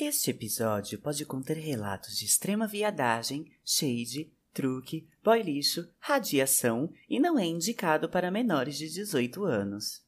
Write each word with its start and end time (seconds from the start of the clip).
Este 0.00 0.30
episódio 0.30 0.96
pode 1.00 1.26
conter 1.26 1.56
relatos 1.56 2.16
de 2.16 2.24
extrema 2.24 2.68
viadagem, 2.68 3.50
shade, 3.64 4.30
truque, 4.54 5.08
boy 5.24 5.42
lixo, 5.42 5.88
radiação 5.98 6.88
e 7.10 7.18
não 7.18 7.36
é 7.36 7.44
indicado 7.44 8.08
para 8.08 8.30
menores 8.30 8.78
de 8.78 8.88
18 8.88 9.44
anos. 9.44 10.00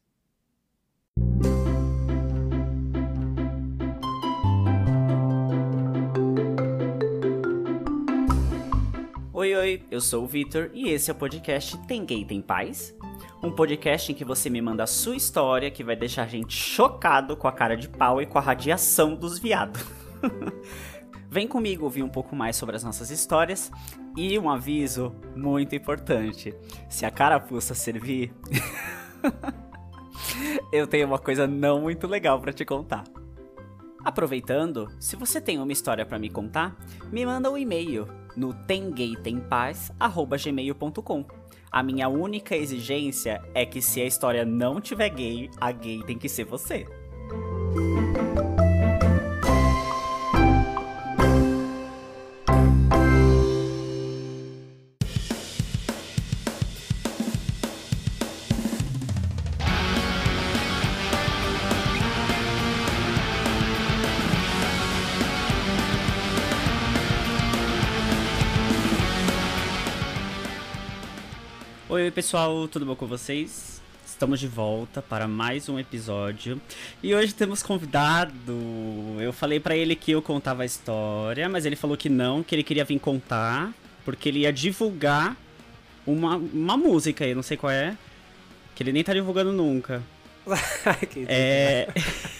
Oi, 9.32 9.56
oi, 9.56 9.82
eu 9.90 10.00
sou 10.00 10.22
o 10.22 10.28
Vitor 10.28 10.70
e 10.72 10.90
esse 10.90 11.10
é 11.10 11.12
o 11.12 11.16
podcast 11.16 11.76
Tem 11.88 12.04
Gay 12.04 12.24
Tem 12.24 12.40
Paz? 12.40 12.94
Um 13.42 13.50
podcast 13.50 14.12
em 14.12 14.14
que 14.14 14.24
você 14.24 14.50
me 14.50 14.60
manda 14.60 14.82
a 14.82 14.86
sua 14.86 15.16
história 15.16 15.70
que 15.70 15.82
vai 15.82 15.96
deixar 15.96 16.24
a 16.24 16.26
gente 16.26 16.54
chocado 16.54 17.34
com 17.34 17.48
a 17.48 17.52
cara 17.52 17.74
de 17.74 17.88
pau 17.88 18.20
e 18.20 18.26
com 18.26 18.36
a 18.36 18.40
radiação 18.40 19.14
dos 19.14 19.38
viados. 19.38 19.82
Vem 21.26 21.48
comigo 21.48 21.84
ouvir 21.84 22.02
um 22.02 22.08
pouco 22.08 22.36
mais 22.36 22.56
sobre 22.56 22.76
as 22.76 22.84
nossas 22.84 23.08
histórias 23.08 23.72
e 24.14 24.38
um 24.38 24.50
aviso 24.50 25.16
muito 25.34 25.74
importante. 25.74 26.54
Se 26.88 27.06
a 27.06 27.10
carapuça 27.10 27.72
servir, 27.72 28.34
eu 30.70 30.86
tenho 30.86 31.06
uma 31.06 31.18
coisa 31.18 31.46
não 31.46 31.80
muito 31.80 32.06
legal 32.06 32.38
para 32.40 32.52
te 32.52 32.66
contar. 32.66 33.04
Aproveitando, 34.04 34.86
se 34.98 35.16
você 35.16 35.40
tem 35.40 35.58
uma 35.58 35.72
história 35.72 36.04
para 36.04 36.18
me 36.18 36.28
contar, 36.28 36.76
me 37.10 37.24
manda 37.24 37.50
um 37.50 37.56
e-mail 37.56 38.06
no 38.36 38.52
temgaytempaz@gmail.com. 38.52 41.39
A 41.72 41.84
minha 41.84 42.08
única 42.08 42.56
exigência 42.56 43.40
é 43.54 43.64
que 43.64 43.80
se 43.80 44.00
a 44.00 44.04
história 44.04 44.44
não 44.44 44.80
tiver 44.80 45.08
gay, 45.10 45.48
a 45.60 45.70
gay 45.70 46.02
tem 46.02 46.18
que 46.18 46.28
ser 46.28 46.44
você. 46.44 46.84
Oi 72.02 72.10
pessoal, 72.10 72.66
tudo 72.66 72.86
bom 72.86 72.96
com 72.96 73.06
vocês? 73.06 73.78
Estamos 74.06 74.40
de 74.40 74.48
volta 74.48 75.02
para 75.02 75.28
mais 75.28 75.68
um 75.68 75.78
episódio 75.78 76.58
e 77.02 77.14
hoje 77.14 77.34
temos 77.34 77.62
convidado. 77.62 78.56
Eu 79.20 79.34
falei 79.34 79.60
para 79.60 79.76
ele 79.76 79.94
que 79.94 80.10
eu 80.10 80.22
contava 80.22 80.62
a 80.62 80.66
história, 80.66 81.46
mas 81.46 81.66
ele 81.66 81.76
falou 81.76 81.98
que 81.98 82.08
não, 82.08 82.42
que 82.42 82.54
ele 82.54 82.62
queria 82.62 82.86
vir 82.86 82.98
contar 82.98 83.70
porque 84.02 84.30
ele 84.30 84.40
ia 84.40 84.52
divulgar 84.52 85.36
uma, 86.06 86.36
uma 86.36 86.74
música 86.74 87.22
aí, 87.22 87.34
não 87.34 87.42
sei 87.42 87.58
qual 87.58 87.70
é, 87.70 87.94
que 88.74 88.82
ele 88.82 88.92
nem 88.92 89.04
tá 89.04 89.12
divulgando 89.12 89.52
nunca. 89.52 90.02
é. 91.28 91.86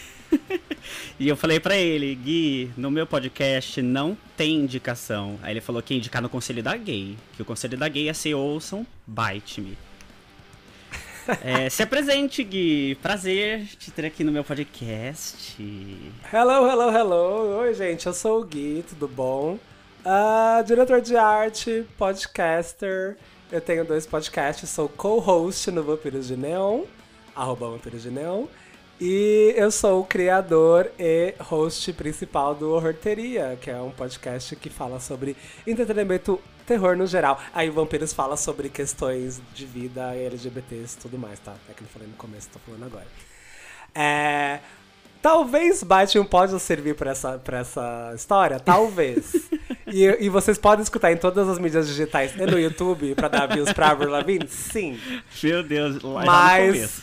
e 1.21 1.29
eu 1.29 1.37
falei 1.37 1.59
para 1.59 1.75
ele, 1.75 2.15
Gui, 2.15 2.71
no 2.75 2.89
meu 2.89 3.05
podcast 3.05 3.79
não 3.79 4.17
tem 4.35 4.55
indicação. 4.55 5.37
Aí 5.43 5.53
ele 5.53 5.61
falou 5.61 5.79
que 5.79 5.93
ia 5.93 5.99
indicar 5.99 6.19
no 6.19 6.27
Conselho 6.27 6.63
da 6.63 6.75
Gay. 6.75 7.15
Que 7.35 7.43
o 7.43 7.45
Conselho 7.45 7.77
da 7.77 7.87
Gay 7.87 8.09
é 8.09 8.13
se 8.13 8.33
ouçam, 8.33 8.85
bite-me. 9.05 9.77
É, 11.43 11.69
se 11.69 11.83
apresente, 11.83 12.43
Gui. 12.43 12.95
Prazer 12.95 13.67
te 13.77 13.91
ter 13.91 14.07
aqui 14.07 14.23
no 14.23 14.31
meu 14.31 14.43
podcast. 14.43 15.55
Hello, 16.33 16.67
hello, 16.67 16.89
hello. 16.89 17.59
Oi, 17.59 17.75
gente. 17.75 18.07
Eu 18.07 18.13
sou 18.13 18.41
o 18.41 18.43
Gui, 18.43 18.83
tudo 18.89 19.07
bom? 19.07 19.59
Uh, 20.03 20.63
diretor 20.65 20.99
de 21.01 21.15
arte, 21.15 21.85
podcaster. 21.99 23.15
Eu 23.51 23.61
tenho 23.61 23.85
dois 23.85 24.07
podcasts. 24.07 24.67
Sou 24.71 24.89
co-host 24.89 25.69
no 25.69 25.83
Vampiros 25.83 26.27
de 26.27 26.35
Neon, 26.35 26.85
arroba 27.35 27.69
Vampiros 27.69 28.01
de 28.01 28.09
Neon. 28.09 28.47
E 29.03 29.55
eu 29.57 29.71
sou 29.71 30.01
o 30.01 30.05
criador 30.05 30.91
e 30.99 31.33
host 31.39 31.91
principal 31.93 32.53
do 32.53 32.69
Horteria, 32.69 33.57
que 33.59 33.71
é 33.71 33.81
um 33.81 33.89
podcast 33.89 34.55
que 34.55 34.69
fala 34.69 34.99
sobre 34.99 35.35
entretenimento, 35.65 36.39
terror 36.67 36.95
no 36.95 37.07
geral. 37.07 37.41
Aí 37.51 37.67
o 37.67 37.73
Vampiros 37.73 38.13
fala 38.13 38.37
sobre 38.37 38.69
questões 38.69 39.41
de 39.55 39.65
vida, 39.65 40.15
LGBTs 40.15 40.97
e 40.97 41.01
tudo 41.01 41.17
mais, 41.17 41.39
tá? 41.39 41.55
É 41.67 41.73
que 41.73 41.81
eu 41.81 41.87
falei 41.87 42.07
no 42.07 42.13
começo, 42.13 42.47
tô 42.49 42.59
falando 42.59 42.85
agora. 42.85 43.07
É... 43.95 44.59
Talvez 45.19 45.81
Batman 45.81 46.25
pode 46.25 46.59
servir 46.59 46.93
para 46.93 47.09
essa, 47.09 47.39
pra 47.39 47.57
essa 47.57 48.13
história, 48.15 48.59
talvez. 48.59 49.49
e, 49.91 50.05
e, 50.19 50.29
vocês 50.29 50.59
podem 50.59 50.83
escutar 50.83 51.11
em 51.11 51.17
todas 51.17 51.49
as 51.49 51.57
mídias 51.57 51.87
digitais 51.87 52.35
e 52.35 52.45
no 52.45 52.59
YouTube 52.59 53.15
para 53.15 53.29
dar 53.29 53.47
views 53.47 53.73
pra 53.73 53.89
Avril 53.89 54.11
Lavigne? 54.11 54.47
Sim. 54.47 54.99
Meu 55.41 55.63
Deus, 55.63 56.03
lá 56.03 56.23
Mas 56.23 57.01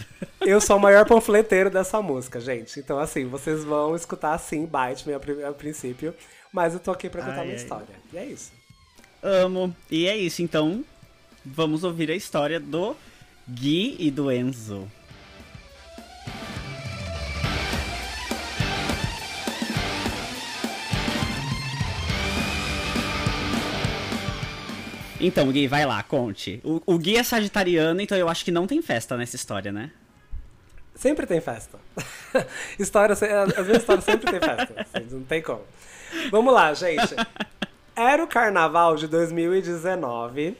eu 0.48 0.62
sou 0.62 0.78
o 0.78 0.81
maior 0.81 1.04
panfleteiro 1.06 1.69
dessa 1.69 2.00
música, 2.00 2.41
gente. 2.41 2.81
Então, 2.81 2.98
assim, 2.98 3.26
vocês 3.26 3.64
vão 3.64 3.94
escutar 3.94 4.38
sim 4.38 4.64
Bite 4.64 5.06
Me 5.06 5.12
a, 5.12 5.48
a 5.48 5.53
princípio. 5.53 6.14
Mas 6.50 6.72
eu 6.72 6.81
tô 6.81 6.91
aqui 6.91 7.10
pra 7.10 7.20
contar 7.20 7.41
ai, 7.41 7.44
minha 7.44 7.56
ai. 7.56 7.62
história. 7.62 7.94
E 8.10 8.16
é 8.16 8.25
isso. 8.25 8.50
Amo. 9.22 9.76
E 9.91 10.09
é 10.09 10.16
isso, 10.16 10.41
então. 10.41 10.82
Vamos 11.44 11.84
ouvir 11.84 12.10
a 12.10 12.14
história 12.14 12.59
do 12.59 12.97
Gui 13.47 13.97
e 13.98 14.10
do 14.10 14.32
Enzo. 14.32 14.91
Então, 25.20 25.53
Gui, 25.53 25.69
vai 25.69 25.84
lá, 25.84 26.03
conte. 26.03 26.59
O, 26.65 26.80
o 26.86 26.98
Gui 26.98 27.16
é 27.16 27.22
sagitariano, 27.22 28.00
então 28.00 28.16
eu 28.16 28.30
acho 28.30 28.44
que 28.44 28.50
não 28.50 28.66
tem 28.66 28.80
festa 28.80 29.15
nessa 29.15 29.36
história, 29.36 29.70
né? 29.70 29.91
Sempre 30.98 31.26
tem 31.26 31.41
festa. 31.41 31.78
história, 32.76 33.12
as 33.12 33.20
minhas 33.64 33.82
histórias 33.82 34.04
sempre 34.04 34.28
tem 34.32 34.41
festa. 34.41 34.75
Assim, 34.81 35.06
não 35.12 35.22
tem 35.22 35.41
como. 35.41 35.62
Vamos 36.28 36.53
lá, 36.53 36.75
gente. 36.75 37.14
Era 37.94 38.22
o 38.22 38.26
carnaval 38.26 38.97
de 38.97 39.06
2019. 39.06 40.56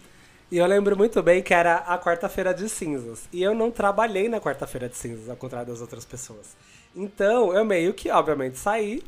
E 0.49 0.57
eu 0.57 0.65
lembro 0.65 0.97
muito 0.97 1.21
bem 1.25 1.43
que 1.43 1.53
era 1.53 1.79
a 1.79 1.99
quarta-feira 1.99 2.55
de 2.55 2.69
cinzas. 2.69 3.29
E 3.33 3.43
eu 3.43 3.53
não 3.53 3.69
trabalhei 3.73 4.29
na 4.29 4.41
quarta-feira 4.41 4.89
de 4.89 4.97
cinzas, 4.97 5.29
ao 5.29 5.35
contrário 5.35 5.67
das 5.67 5.81
outras 5.81 6.05
pessoas. 6.05 6.57
Então, 6.95 7.53
eu 7.53 7.65
meio 7.65 7.93
que, 7.93 8.09
obviamente, 8.09 8.59
saí 8.59 9.03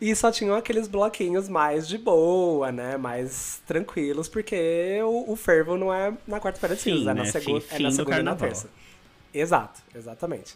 e 0.00 0.14
só 0.16 0.32
tinham 0.32 0.56
aqueles 0.56 0.88
bloquinhos 0.88 1.48
mais 1.48 1.86
de 1.86 1.96
boa, 1.96 2.72
né? 2.72 2.96
Mais 2.96 3.62
tranquilos, 3.64 4.28
porque 4.28 4.98
o, 5.04 5.32
o 5.32 5.36
fervo 5.36 5.76
não 5.76 5.94
é 5.94 6.12
na 6.26 6.40
quarta-feira 6.40 6.74
de 6.74 6.82
cinza, 6.82 7.12
é, 7.12 7.14
na 7.14 7.22
né? 7.22 7.30
é 7.70 7.78
na 7.78 7.90
segunda 7.92 8.18
e 8.18 8.22
na 8.24 8.34
terça. 8.34 8.68
Exato, 9.34 9.82
exatamente. 9.94 10.54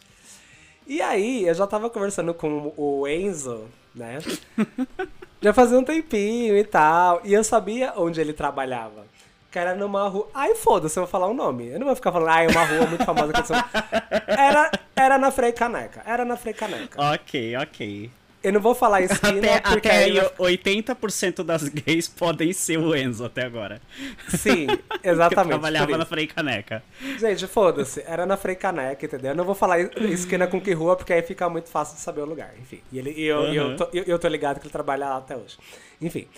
E 0.87 1.03
aí, 1.03 1.47
eu 1.47 1.55
já 1.55 1.67
tava 1.67 1.91
conversando 1.91 2.33
com 2.33 2.73
o 2.77 3.07
Enzo, 3.07 3.67
né? 3.95 4.19
já 5.43 5.53
fazia 5.53 5.79
um 5.79 5.85
tempinho 5.85 6.57
e 6.57 6.65
tal. 6.65 7.21
E 7.25 7.35
eu 7.35 7.45
sabia 7.45 7.93
onde 7.97 8.21
ele 8.21 8.33
trabalhava. 8.33 9.05
Que 9.51 9.59
era 9.59 9.75
numa 9.75 10.09
rua. 10.09 10.29
Ai, 10.33 10.55
foda-se, 10.55 10.99
eu 10.99 11.03
vou 11.03 11.11
falar 11.11 11.27
o 11.27 11.31
um 11.31 11.35
nome. 11.35 11.69
Eu 11.69 11.79
não 11.79 11.87
vou 11.87 11.97
ficar 11.97 12.13
falando, 12.13 12.29
ai, 12.29 12.47
uma 12.47 12.65
rua 12.65 12.87
muito 12.87 13.05
famosa 13.05 13.33
que 13.33 13.43
Era, 14.31 14.71
era 14.95 15.19
na 15.19 15.31
Frei 15.31 15.53
Caneca. 15.53 16.03
Era 16.07 16.25
na 16.25 16.37
Frei 16.37 16.55
Caneca. 16.55 17.15
Ok, 17.15 17.57
ok. 17.57 18.11
Eu 18.43 18.53
não 18.53 18.61
vou 18.61 18.75
falar 18.75 19.03
esquina 19.03 19.39
até, 19.39 19.61
porque... 19.61 19.89
Até 19.89 20.05
aí, 20.05 20.15
80% 20.39 21.43
das 21.43 21.69
gays 21.69 22.07
podem 22.09 22.53
ser 22.53 22.79
o 22.79 22.95
Enzo 22.95 23.25
até 23.25 23.45
agora. 23.45 23.81
Sim, 24.29 24.69
exatamente. 25.03 25.55
Eu 25.55 25.59
trabalhava 25.61 25.99
na 25.99 26.07
Frei 26.07 26.27
Caneca. 26.29 26.83
Gente, 27.19 27.47
foda-se. 27.49 28.03
Era 28.07 28.25
na 28.27 28.37
Frei 28.37 28.55
Caneca, 28.55 29.05
entendeu? 29.05 29.33
Eu 29.33 29.37
não 29.37 29.45
vou 29.45 29.57
falar 29.57 29.81
esquina 29.81 30.47
com 30.47 30.61
que 30.61 30.73
rua, 30.73 30.95
porque 30.95 31.13
aí 31.13 31.23
fica 31.23 31.49
muito 31.49 31.69
fácil 31.69 31.97
de 31.97 32.01
saber 32.01 32.21
o 32.21 32.27
lugar. 32.27 32.55
Enfim, 32.61 32.81
e, 32.93 32.99
ele, 32.99 33.11
e 33.11 33.25
eu, 33.25 33.39
uhum. 33.39 33.55
eu, 33.55 33.77
tô, 33.77 33.89
eu, 33.93 34.05
eu 34.05 34.19
tô 34.19 34.29
ligado 34.29 34.61
que 34.61 34.67
ele 34.67 34.73
trabalha 34.73 35.09
lá 35.09 35.17
até 35.17 35.37
hoje. 35.37 35.59
Enfim. 36.01 36.29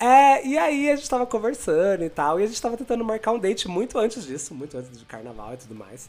É, 0.00 0.46
e 0.46 0.56
aí 0.56 0.90
a 0.90 0.96
gente 0.96 1.10
tava 1.10 1.26
conversando 1.26 2.04
e 2.04 2.10
tal, 2.10 2.38
e 2.38 2.44
a 2.44 2.46
gente 2.46 2.60
tava 2.62 2.76
tentando 2.76 3.04
marcar 3.04 3.32
um 3.32 3.38
date 3.38 3.66
muito 3.66 3.98
antes 3.98 4.24
disso, 4.24 4.54
muito 4.54 4.76
antes 4.76 4.90
do 4.90 5.04
carnaval 5.04 5.54
e 5.54 5.56
tudo 5.56 5.74
mais. 5.74 6.08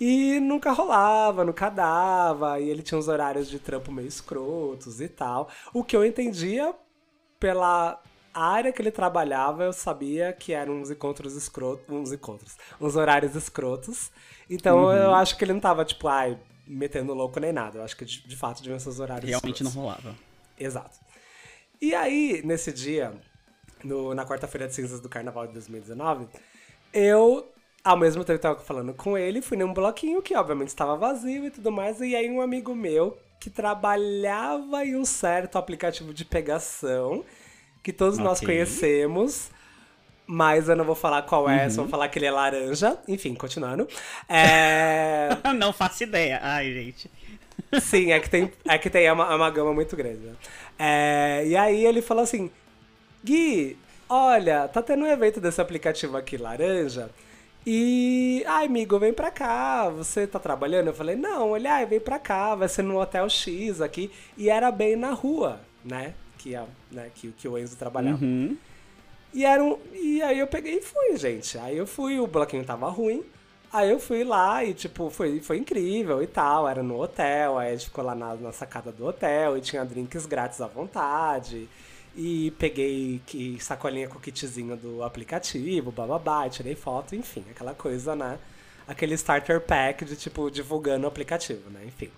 E 0.00 0.40
nunca 0.40 0.72
rolava, 0.72 1.44
nunca 1.44 1.70
dava. 1.70 2.58
E 2.60 2.68
ele 2.68 2.82
tinha 2.82 2.98
uns 2.98 3.08
horários 3.08 3.48
de 3.48 3.58
trampo 3.58 3.92
meio 3.92 4.08
escrotos 4.08 5.00
e 5.00 5.08
tal. 5.08 5.48
O 5.72 5.84
que 5.84 5.96
eu 5.96 6.04
entendia 6.04 6.74
pela 7.38 8.00
área 8.32 8.72
que 8.72 8.82
ele 8.82 8.90
trabalhava, 8.90 9.64
eu 9.64 9.72
sabia 9.72 10.32
que 10.32 10.52
eram 10.52 10.80
uns 10.80 10.90
encontros 10.90 11.36
escrotos. 11.36 11.84
Uns 11.88 12.12
encontros. 12.12 12.56
Uns 12.80 12.96
horários 12.96 13.36
escrotos. 13.36 14.10
Então 14.50 14.84
uhum. 14.84 14.92
eu 14.92 15.14
acho 15.14 15.38
que 15.38 15.44
ele 15.44 15.52
não 15.52 15.60
tava, 15.60 15.84
tipo, 15.84 16.08
ai, 16.08 16.38
metendo 16.66 17.14
louco 17.14 17.38
nem 17.38 17.52
nada. 17.52 17.78
Eu 17.78 17.84
acho 17.84 17.96
que 17.96 18.04
de, 18.04 18.26
de 18.26 18.36
fato 18.36 18.62
deviam 18.62 18.78
ser 18.78 18.88
os 18.88 18.98
horários 18.98 19.28
Realmente 19.28 19.62
escrotos. 19.62 19.74
não 19.74 19.82
rolava. 19.82 20.16
Exato. 20.58 20.98
E 21.80 21.94
aí, 21.94 22.42
nesse 22.44 22.72
dia, 22.72 23.14
no, 23.84 24.14
na 24.14 24.26
quarta-feira 24.26 24.66
de 24.66 24.74
cinzas 24.74 25.00
do 25.00 25.08
carnaval 25.08 25.46
de 25.46 25.52
2019, 25.52 26.26
eu 26.92 27.53
ao 27.84 27.96
mesmo 27.96 28.24
tempo 28.24 28.36
eu 28.38 28.40
tava 28.40 28.60
falando 28.60 28.94
com 28.94 29.16
ele, 29.16 29.42
fui 29.42 29.56
num 29.56 29.72
bloquinho 29.72 30.22
que 30.22 30.34
obviamente 30.34 30.68
estava 30.68 30.96
vazio 30.96 31.44
e 31.46 31.50
tudo 31.50 31.70
mais, 31.70 32.00
e 32.00 32.16
aí 32.16 32.30
um 32.30 32.40
amigo 32.40 32.74
meu, 32.74 33.18
que 33.38 33.50
trabalhava 33.50 34.84
em 34.84 34.96
um 34.96 35.04
certo 35.04 35.58
aplicativo 35.58 36.14
de 36.14 36.24
pegação 36.24 37.24
que 37.82 37.92
todos 37.92 38.18
nós 38.18 38.38
Ok. 38.38 38.48
conhecemos. 38.48 39.50
Mas 40.26 40.70
eu 40.70 40.76
não 40.76 40.86
vou 40.86 40.94
falar 40.94 41.20
qual 41.22 41.50
é, 41.50 41.64
Uhum. 41.64 41.70
só 41.70 41.82
vou 41.82 41.90
falar 41.90 42.08
que 42.08 42.18
ele 42.18 42.24
é 42.24 42.30
laranja. 42.30 42.96
Enfim, 43.06 43.34
continuando. 43.34 43.86
É. 44.26 45.28
Não 45.54 45.70
faço 45.70 46.02
ideia. 46.04 46.40
Ai, 46.42 46.72
gente. 46.72 47.10
Sim, 47.78 48.10
é 48.10 48.18
que 48.18 48.30
tem, 48.30 48.50
é 48.66 48.78
que 48.78 48.88
tem 48.88 49.10
uma, 49.12 49.30
é 49.30 49.36
uma 49.36 49.50
gama 49.50 49.74
muito 49.74 49.94
grande. 49.94 50.20
Né? 50.20 50.32
É, 50.78 51.44
e 51.46 51.54
aí 51.54 51.84
ele 51.84 52.00
falou 52.00 52.22
assim: 52.22 52.50
Gui, 53.22 53.76
olha, 54.08 54.66
tá 54.68 54.80
tendo 54.80 55.04
um 55.04 55.06
evento 55.06 55.40
desse 55.42 55.60
aplicativo 55.60 56.16
aqui, 56.16 56.38
laranja. 56.38 57.10
E, 57.66 58.44
ai, 58.46 58.66
amigo, 58.66 58.98
vem 58.98 59.12
pra 59.12 59.30
cá. 59.30 59.88
Você 59.88 60.26
tá 60.26 60.38
trabalhando? 60.38 60.88
Eu 60.88 60.94
falei: 60.94 61.16
Não, 61.16 61.56
ele, 61.56 61.66
ai, 61.66 61.86
vem 61.86 62.00
pra 62.00 62.18
cá, 62.18 62.54
vai 62.54 62.68
ser 62.68 62.82
no 62.82 63.00
Hotel 63.00 63.28
X 63.28 63.80
aqui. 63.80 64.10
E 64.36 64.50
era 64.50 64.70
bem 64.70 64.96
na 64.96 65.12
rua, 65.12 65.60
né? 65.84 66.14
Que, 66.38 66.54
a, 66.54 66.66
né, 66.90 67.10
que, 67.14 67.32
que 67.32 67.48
o 67.48 67.56
Enzo 67.56 67.76
trabalhava. 67.76 68.22
Uhum. 68.22 68.56
E, 69.32 69.44
era 69.44 69.62
um, 69.62 69.78
e 69.92 70.22
aí 70.22 70.38
eu 70.38 70.46
peguei 70.46 70.78
e 70.78 70.82
fui, 70.82 71.16
gente. 71.16 71.58
Aí 71.58 71.76
eu 71.76 71.86
fui, 71.86 72.20
o 72.20 72.26
bloquinho 72.26 72.64
tava 72.64 72.88
ruim. 72.88 73.24
Aí 73.72 73.90
eu 73.90 73.98
fui 73.98 74.22
lá 74.22 74.62
e, 74.62 74.72
tipo, 74.72 75.10
foi, 75.10 75.40
foi 75.40 75.56
incrível 75.56 76.22
e 76.22 76.26
tal. 76.26 76.68
Era 76.68 76.82
no 76.82 77.00
hotel, 77.00 77.58
aí 77.58 77.70
a 77.70 77.76
gente 77.76 77.86
ficou 77.86 78.04
lá 78.04 78.14
na, 78.14 78.34
na 78.34 78.52
sacada 78.52 78.92
do 78.92 79.06
hotel 79.06 79.56
e 79.56 79.60
tinha 79.60 79.84
drinks 79.84 80.26
grátis 80.26 80.60
à 80.60 80.66
vontade. 80.66 81.68
E 82.16 82.52
peguei 82.52 83.20
que, 83.26 83.58
sacolinha 83.60 84.08
com 84.08 84.18
o 84.18 84.20
kitzinho 84.20 84.76
do 84.76 85.02
aplicativo, 85.02 85.90
bababá, 85.92 86.48
tirei 86.48 86.74
foto, 86.76 87.14
enfim, 87.16 87.44
aquela 87.50 87.74
coisa, 87.74 88.14
né? 88.14 88.38
Aquele 88.86 89.14
starter 89.14 89.60
pack 89.60 90.04
de, 90.04 90.16
tipo, 90.16 90.50
divulgando 90.50 91.06
o 91.06 91.08
aplicativo, 91.08 91.70
né? 91.70 91.84
Enfim. 91.86 92.10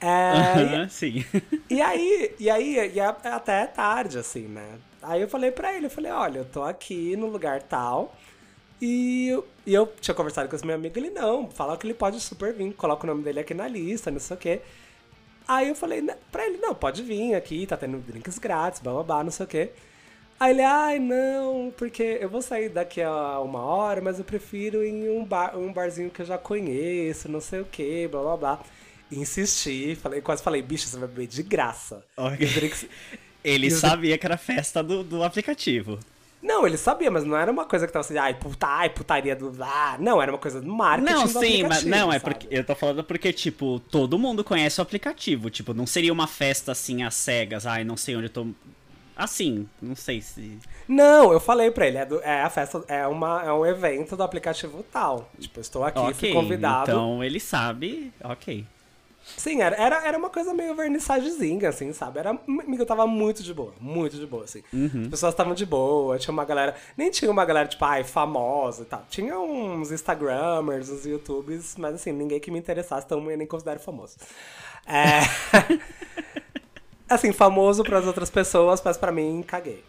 É, 0.00 0.86
e- 0.86 0.88
sim. 0.88 1.24
e 1.70 1.80
aí, 1.82 2.34
e 2.38 2.50
aí, 2.50 2.92
e 2.94 3.00
até 3.00 3.66
tarde, 3.66 4.18
assim, 4.18 4.48
né? 4.48 4.78
Aí 5.02 5.22
eu 5.22 5.28
falei 5.28 5.50
pra 5.52 5.74
ele, 5.76 5.86
eu 5.86 5.90
falei, 5.90 6.12
olha, 6.12 6.38
eu 6.40 6.44
tô 6.44 6.62
aqui 6.62 7.16
no 7.16 7.26
lugar 7.28 7.62
tal. 7.62 8.14
E, 8.80 9.28
eu- 9.28 9.48
e 9.66 9.74
eu 9.74 9.86
tinha 10.00 10.14
conversado 10.14 10.48
com 10.48 10.56
esse 10.56 10.66
meu 10.66 10.76
amigo, 10.76 10.98
ele 10.98 11.10
não, 11.10 11.50
fala 11.50 11.76
que 11.78 11.86
ele 11.86 11.94
pode 11.94 12.20
super 12.20 12.54
vir, 12.54 12.74
coloca 12.74 13.04
o 13.04 13.08
nome 13.08 13.22
dele 13.24 13.40
aqui 13.40 13.54
na 13.54 13.68
lista, 13.68 14.10
não 14.10 14.20
sei 14.20 14.36
o 14.36 14.40
quê. 14.40 14.62
Aí 15.48 15.68
eu 15.68 15.74
falei 15.74 16.00
né, 16.00 16.16
pra 16.32 16.46
ele, 16.46 16.58
não, 16.58 16.74
pode 16.74 17.02
vir 17.02 17.34
aqui, 17.34 17.66
tá 17.66 17.76
tendo 17.76 17.98
drinks 17.98 18.38
grátis, 18.38 18.80
bababá, 18.80 19.22
não 19.22 19.30
sei 19.30 19.44
o 19.46 19.48
quê. 19.48 19.70
Aí 20.38 20.50
ele, 20.52 20.62
ai, 20.62 20.98
não, 20.98 21.72
porque 21.76 22.18
eu 22.20 22.28
vou 22.28 22.42
sair 22.42 22.68
daqui 22.68 23.00
a 23.00 23.40
uma 23.40 23.60
hora, 23.60 24.00
mas 24.02 24.18
eu 24.18 24.24
prefiro 24.24 24.84
ir 24.84 24.90
em 24.90 25.08
um, 25.08 25.24
bar, 25.24 25.56
um 25.56 25.72
barzinho 25.72 26.10
que 26.10 26.20
eu 26.20 26.26
já 26.26 26.36
conheço, 26.36 27.28
não 27.28 27.40
sei 27.40 27.60
o 27.60 27.64
quê, 27.64 28.08
blá 28.10 28.20
blá 28.22 28.36
blá. 28.36 28.60
Insisti, 29.10 29.94
falei, 29.94 30.20
quase 30.20 30.42
falei, 30.42 30.60
bicho, 30.62 30.86
você 30.88 30.98
vai 30.98 31.08
beber 31.08 31.26
de 31.28 31.42
graça. 31.42 32.04
Ok. 32.16 32.44
Os 32.46 32.52
drinks- 32.54 32.86
Ele 33.42 33.70
sabia 33.70 34.18
que 34.18 34.26
era 34.26 34.36
festa 34.36 34.82
do, 34.82 35.04
do 35.04 35.22
aplicativo. 35.22 35.98
Não, 36.46 36.66
ele 36.66 36.76
sabia, 36.76 37.10
mas 37.10 37.24
não 37.24 37.36
era 37.36 37.50
uma 37.50 37.64
coisa 37.64 37.86
que 37.86 37.92
tava 37.92 38.04
assim, 38.04 38.16
ai, 38.16 38.34
puta, 38.34 38.66
ai, 38.66 38.88
putaria 38.90 39.34
do. 39.34 39.52
Ah, 39.60 39.96
não, 39.98 40.22
era 40.22 40.30
uma 40.30 40.38
coisa 40.38 40.60
do 40.60 40.72
marketing. 40.72 41.12
Não, 41.12 41.24
do 41.24 41.28
sim, 41.40 41.62
mas 41.64 41.84
não, 41.84 42.12
é 42.12 42.18
sabe? 42.20 42.34
porque 42.34 42.46
eu 42.50 42.64
tô 42.64 42.74
falando 42.74 43.02
porque 43.02 43.32
tipo, 43.32 43.80
todo 43.80 44.18
mundo 44.18 44.44
conhece 44.44 44.80
o 44.80 44.82
aplicativo, 44.82 45.50
tipo, 45.50 45.74
não 45.74 45.86
seria 45.86 46.12
uma 46.12 46.26
festa 46.26 46.72
assim 46.72 47.02
às 47.02 47.14
cegas, 47.14 47.66
ai, 47.66 47.82
não 47.84 47.96
sei 47.96 48.14
onde 48.16 48.26
eu 48.26 48.30
tô 48.30 48.46
assim, 49.16 49.66
não 49.80 49.96
sei 49.96 50.20
se 50.20 50.58
Não, 50.86 51.32
eu 51.32 51.40
falei 51.40 51.70
pra 51.70 51.86
ele, 51.86 51.96
é, 51.98 52.04
do- 52.06 52.20
é 52.22 52.42
a 52.42 52.50
festa, 52.50 52.84
é, 52.86 53.06
uma, 53.06 53.42
é 53.44 53.52
um 53.52 53.64
evento 53.66 54.16
do 54.16 54.22
aplicativo 54.22 54.84
tal. 54.92 55.30
Tipo, 55.40 55.58
eu 55.58 55.62
estou 55.62 55.84
aqui, 55.84 55.98
fui 56.14 56.28
OK, 56.28 56.32
convidado. 56.34 56.90
então 56.92 57.24
ele 57.24 57.40
sabe, 57.40 58.12
OK. 58.22 58.64
Sim, 59.36 59.60
era, 59.60 59.74
era, 59.76 60.06
era 60.06 60.16
uma 60.16 60.30
coisa 60.30 60.54
meio 60.54 60.74
vernissagezinha, 60.74 61.68
assim, 61.68 61.92
sabe? 61.92 62.20
Era, 62.20 62.30
amigo, 62.30 62.82
eu 62.82 62.86
tava 62.86 63.06
muito 63.06 63.42
de 63.42 63.52
boa, 63.52 63.74
muito 63.80 64.16
de 64.16 64.26
boa, 64.26 64.44
assim. 64.44 64.62
Uhum. 64.72 65.02
As 65.02 65.08
pessoas 65.08 65.32
estavam 65.32 65.54
de 65.54 65.66
boa, 65.66 66.18
tinha 66.18 66.32
uma 66.32 66.44
galera. 66.44 66.76
Nem 66.96 67.10
tinha 67.10 67.30
uma 67.30 67.44
galera, 67.44 67.66
tipo, 67.66 67.84
ai, 67.84 68.04
famosa 68.04 68.82
e 68.82 68.86
tal. 68.86 69.04
Tinha 69.10 69.38
uns 69.38 69.90
Instagramers, 69.90 70.88
uns 70.90 71.04
YouTubers, 71.04 71.76
mas 71.76 71.96
assim, 71.96 72.12
ninguém 72.12 72.38
que 72.38 72.50
me 72.50 72.58
interessasse, 72.58 73.04
então 73.04 73.28
eu 73.30 73.36
nem 73.36 73.46
considero 73.46 73.80
famoso. 73.80 74.16
É. 74.86 75.20
assim, 77.10 77.32
famoso 77.32 77.82
pras 77.82 78.06
outras 78.06 78.30
pessoas, 78.30 78.80
mas 78.84 78.96
pra 78.96 79.10
mim, 79.10 79.42
caguei. 79.46 79.82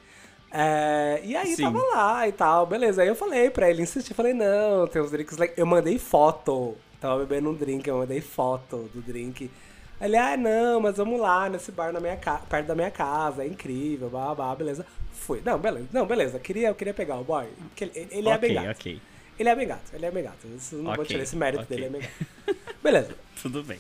É, 0.51 1.19
e 1.24 1.36
aí 1.36 1.56
Sim. 1.56 1.63
tava 1.63 1.80
lá 1.94 2.28
e 2.28 2.31
tal, 2.31 2.66
beleza. 2.66 3.01
Aí 3.01 3.07
eu 3.07 3.16
falei 3.16 3.50
pra 3.50 3.69
ele, 3.69 3.83
insisti, 3.83 4.13
falei, 4.13 4.33
não, 4.33 4.88
tem 4.88 5.01
uns 5.01 5.12
legais. 5.12 5.38
Eu 5.56 5.66
mandei 5.66 6.00
foto. 6.00 6.75
Tava 7.00 7.20
bebendo 7.26 7.50
um 7.50 7.54
drink, 7.54 7.88
eu 7.88 7.98
mandei 7.98 8.22
foto 8.22 8.90
do 8.94 9.02
drink. 9.02 9.50
Ele, 10.00 10.16
ah, 10.18 10.38
não, 10.38 10.80
mas 10.80 10.98
vamos 10.98 11.20
lá 11.20 11.50
nesse 11.50 11.72
bar 11.72 11.92
na 11.92 12.00
minha 12.00 12.16
ca... 12.18 12.38
perto 12.38 12.68
da 12.68 12.76
minha 12.76 12.92
casa, 12.92 13.44
é 13.44 13.48
incrível, 13.48 14.10
blá, 14.10 14.34
blá, 14.36 14.56
beleza. 14.56 14.86
Fui. 15.12 15.42
Não, 15.44 15.58
beleza, 15.58 15.88
não, 15.92 16.06
beleza. 16.06 16.40
Queria, 16.40 16.68
eu 16.70 16.76
queria 16.76 16.94
pegar 16.94 17.16
o 17.18 17.24
boy. 17.24 17.46
porque 17.70 17.84
Ele, 17.86 18.08
ele 18.12 18.30
é 18.30 18.36
Ok, 18.36 18.38
bem 18.38 18.54
gato. 18.54 18.72
ok. 18.72 19.02
Ele 19.40 19.50
é 19.50 19.56
bem 19.56 19.68
gato, 19.68 19.92
ele 19.94 20.06
é 20.06 20.12
bem 20.12 20.24
gato. 20.24 20.48
Isso, 20.56 20.76
não 20.76 20.94
vou 20.94 21.04
Ok, 21.04 21.06
tirar 21.06 21.24
esse 21.24 21.36
mérito 21.36 21.64
ok. 21.64 21.78
dele, 21.78 21.86
é 21.86 21.90
bem 21.90 22.02
gato. 22.02 22.58
Beleza. 22.84 23.16
Tudo 23.42 23.64
bem. 23.64 23.80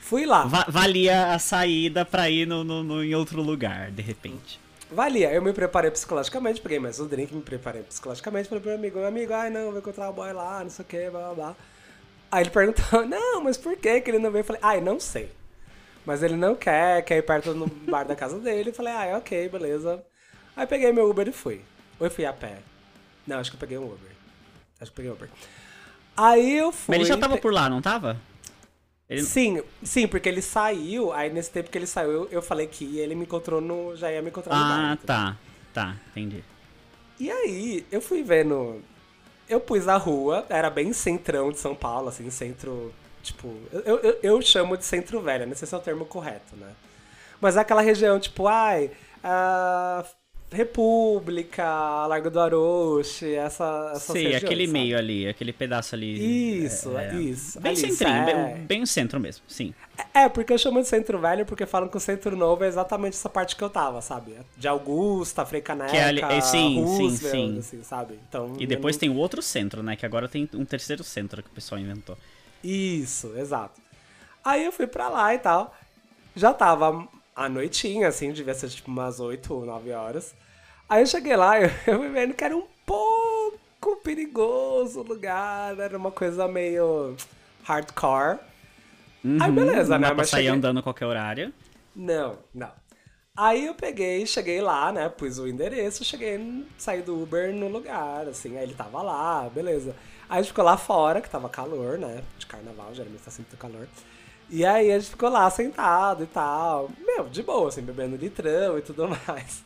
Fui 0.00 0.26
lá. 0.26 0.44
Va- 0.44 0.66
valia 0.68 1.32
a 1.32 1.38
saída 1.38 2.04
pra 2.04 2.28
ir 2.30 2.46
no, 2.46 2.64
no- 2.64 2.82
no- 2.82 3.04
em 3.04 3.14
outro 3.14 3.40
lugar, 3.42 3.90
de 3.90 4.02
repente. 4.02 4.58
Valia, 4.90 5.32
eu 5.32 5.40
me 5.42 5.52
preparei 5.52 5.90
psicologicamente, 5.90 6.60
peguei 6.60 6.80
mais 6.80 6.98
um 6.98 7.06
drink, 7.06 7.32
me 7.32 7.42
preparei 7.42 7.82
psicologicamente, 7.82 8.48
falei 8.48 8.60
pro 8.60 8.70
meu 8.70 8.78
amigo, 8.78 8.98
meu 8.98 9.06
amigo, 9.06 9.32
ai 9.32 9.48
não, 9.50 9.70
vou 9.70 9.78
encontrar 9.78 10.10
o 10.10 10.12
boy 10.12 10.32
lá, 10.32 10.64
não 10.64 10.70
sei 10.70 10.84
o 10.84 10.88
que, 10.88 11.10
blá 11.10 11.20
blá 11.26 11.34
blá. 11.34 11.56
Aí 12.30 12.42
ele 12.42 12.50
perguntou, 12.50 13.06
não, 13.06 13.42
mas 13.42 13.56
por 13.56 13.76
que 13.76 14.00
que 14.00 14.10
ele 14.10 14.18
não 14.18 14.30
veio? 14.30 14.40
Eu 14.42 14.44
falei, 14.46 14.60
ai, 14.64 14.80
não 14.80 15.00
sei. 15.00 15.30
Mas 16.06 16.22
ele 16.22 16.36
não 16.36 16.56
quer, 16.56 17.04
quer 17.04 17.18
ir 17.18 17.22
perto 17.22 17.54
no 17.54 17.66
bar 17.68 18.04
da 18.04 18.16
casa 18.16 18.38
dele. 18.38 18.70
Eu 18.70 18.74
falei, 18.74 18.92
ai, 18.92 19.14
ok, 19.14 19.48
beleza. 19.48 20.04
Aí 20.56 20.66
peguei 20.66 20.92
meu 20.92 21.08
Uber 21.10 21.28
e 21.28 21.32
fui. 21.32 21.62
Ou 21.98 22.06
eu 22.06 22.10
fui 22.10 22.26
a 22.26 22.32
pé. 22.32 22.58
Não, 23.26 23.38
acho 23.38 23.50
que 23.50 23.56
eu 23.56 23.60
peguei 23.60 23.78
um 23.78 23.84
Uber. 23.86 24.10
Acho 24.80 24.90
que 24.92 25.00
eu 25.00 25.04
peguei 25.04 25.10
um 25.10 25.14
Uber. 25.14 25.30
Aí 26.16 26.56
eu 26.56 26.72
fui. 26.72 26.96
Mas 26.96 27.00
ele 27.00 27.08
já 27.08 27.16
tava 27.16 27.36
pe- 27.36 27.42
por 27.42 27.52
lá, 27.52 27.68
não 27.68 27.80
tava? 27.82 28.20
Ele- 29.08 29.22
Sim, 29.22 29.62
sim, 29.82 30.08
porque 30.08 30.28
ele 30.28 30.40
saiu, 30.42 31.12
aí 31.12 31.30
nesse 31.30 31.50
tempo 31.50 31.70
que 31.70 31.76
ele 31.78 31.86
saiu, 31.86 32.10
eu, 32.12 32.28
eu 32.30 32.42
falei 32.42 32.66
que 32.66 32.98
ele 32.98 33.14
me 33.14 33.22
encontrou 33.24 33.60
no. 33.60 33.94
Já 33.96 34.10
ia 34.10 34.22
me 34.22 34.30
encontrar 34.30 34.54
no 34.56 34.64
bar. 34.64 34.88
Ah, 34.90 34.96
tá. 35.06 35.36
Tá, 35.72 35.96
entendi. 36.10 36.42
E 37.18 37.30
aí, 37.30 37.86
eu 37.90 38.00
fui 38.00 38.22
vendo. 38.22 38.82
Eu 39.50 39.60
pus 39.60 39.88
a 39.88 39.96
rua, 39.96 40.46
era 40.48 40.70
bem 40.70 40.92
centrão 40.92 41.50
de 41.50 41.58
São 41.58 41.74
Paulo, 41.74 42.08
assim, 42.08 42.30
centro. 42.30 42.94
Tipo, 43.22 43.54
eu, 43.72 43.98
eu, 43.98 44.18
eu 44.22 44.42
chamo 44.42 44.76
de 44.76 44.84
centro 44.84 45.20
velho, 45.20 45.46
não 45.46 45.54
sei 45.54 45.68
se 45.68 45.74
é 45.74 45.78
o 45.78 45.80
termo 45.80 46.06
correto, 46.06 46.56
né? 46.56 46.72
Mas 47.40 47.56
é 47.56 47.60
aquela 47.60 47.82
região, 47.82 48.18
tipo, 48.18 48.46
ai, 48.46 48.90
a 49.22 50.04
República, 50.52 52.06
Largo 52.06 52.30
do 52.30 52.40
Aroche, 52.40 53.34
essa, 53.34 53.92
essas 53.94 54.02
Sim, 54.02 54.22
regiões, 54.24 54.44
aquele 54.44 54.66
sabe? 54.66 54.78
meio 54.78 54.98
ali, 54.98 55.28
aquele 55.28 55.52
pedaço 55.52 55.94
ali. 55.94 56.64
Isso, 56.64 56.96
é, 56.98 57.14
isso. 57.16 57.60
Bem 57.60 57.72
ali, 57.72 57.80
centrinho, 57.80 58.16
é. 58.16 58.24
bem, 58.54 58.64
bem 58.66 58.82
o 58.82 58.86
centro 58.86 59.20
mesmo, 59.20 59.44
sim. 59.48 59.74
É, 60.14 60.28
porque 60.28 60.52
eu 60.52 60.58
chamo 60.58 60.80
de 60.80 60.88
centro 60.88 61.18
velho 61.18 61.46
porque 61.46 61.66
falam 61.66 61.88
que 61.88 61.96
o 61.96 62.00
centro 62.00 62.36
novo 62.36 62.64
é 62.64 62.68
exatamente 62.68 63.14
essa 63.14 63.28
parte 63.28 63.54
que 63.56 63.62
eu 63.62 63.70
tava, 63.70 64.00
sabe? 64.00 64.34
De 64.56 64.66
Augusta, 64.68 65.44
Frei 65.46 65.60
Caneca, 65.60 65.90
Que 65.90 65.96
é 65.96 66.04
ali- 66.04 66.20
é, 66.22 66.40
sim, 66.40 66.74
sim, 66.74 66.82
Roosevelt, 66.84 67.32
sim. 67.52 67.58
assim, 67.58 67.82
sabe? 67.82 68.18
Então, 68.28 68.54
E 68.58 68.66
depois 68.66 68.96
não- 68.96 69.00
tem 69.00 69.10
o 69.10 69.16
outro 69.16 69.40
centro, 69.42 69.82
né? 69.82 69.96
Que 69.96 70.06
agora 70.06 70.28
tem 70.28 70.48
um 70.54 70.64
terceiro 70.64 71.04
centro 71.04 71.42
que 71.42 71.48
o 71.48 71.52
pessoal 71.52 71.80
inventou. 71.80 72.16
Isso, 72.62 73.32
exato. 73.36 73.80
Aí 74.44 74.64
eu 74.64 74.72
fui 74.72 74.86
pra 74.86 75.08
lá 75.08 75.34
e 75.34 75.38
tal. 75.38 75.74
Já 76.34 76.52
tava 76.54 77.06
à 77.36 77.48
noitinha, 77.48 78.08
assim, 78.08 78.32
devia 78.32 78.54
ser 78.54 78.68
tipo 78.68 78.90
umas 78.90 79.20
8 79.20 79.52
ou 79.54 79.64
9 79.66 79.90
horas. 79.92 80.34
Aí 80.90 81.02
eu 81.02 81.06
cheguei 81.06 81.36
lá, 81.36 81.58
eu, 81.62 81.70
eu 81.86 81.98
fui 82.00 82.08
vendo 82.10 82.34
que 82.34 82.44
era 82.44 82.56
um 82.56 82.66
pouco 82.84 83.96
perigoso 84.02 85.00
o 85.00 85.04
lugar, 85.04 85.78
era 85.78 85.96
uma 85.96 86.10
coisa 86.10 86.48
meio 86.48 87.16
hardcore. 87.64 88.40
Aí 89.40 89.52
beleza, 89.52 89.98
Não 89.98 90.00
né? 90.00 90.08
dá 90.08 90.14
pra 90.16 90.16
Mas 90.16 90.30
sair 90.30 90.44
cheguei... 90.44 90.58
andando 90.58 90.80
a 90.80 90.82
qualquer 90.82 91.06
horário. 91.06 91.52
Não, 91.94 92.38
não. 92.54 92.72
Aí 93.36 93.66
eu 93.66 93.74
peguei, 93.74 94.26
cheguei 94.26 94.60
lá, 94.60 94.92
né? 94.92 95.08
Pus 95.08 95.38
o 95.38 95.46
endereço, 95.48 96.04
cheguei, 96.04 96.66
saí 96.76 97.02
do 97.02 97.22
Uber 97.22 97.52
no 97.54 97.68
lugar, 97.68 98.26
assim. 98.28 98.56
Aí 98.56 98.64
ele 98.64 98.74
tava 98.74 99.02
lá, 99.02 99.48
beleza. 99.48 99.94
Aí 100.28 100.38
a 100.38 100.42
gente 100.42 100.48
ficou 100.48 100.64
lá 100.64 100.76
fora, 100.76 101.20
que 101.20 101.30
tava 101.30 101.48
calor, 101.48 101.98
né? 101.98 102.22
De 102.38 102.46
carnaval, 102.46 102.94
geralmente 102.94 103.22
tá 103.22 103.30
sempre 103.30 103.56
calor. 103.56 103.88
E 104.50 104.66
aí 104.66 104.90
a 104.92 104.98
gente 104.98 105.10
ficou 105.10 105.28
lá 105.30 105.48
sentado 105.50 106.24
e 106.24 106.26
tal. 106.26 106.90
Meu, 107.06 107.28
de 107.28 107.42
boa, 107.42 107.68
assim, 107.68 107.82
bebendo 107.82 108.16
litrão 108.16 108.76
e 108.78 108.82
tudo 108.82 109.08
mais. 109.26 109.62